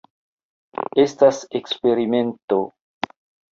Estas 1.03 1.43
eksperimento. 1.61 2.61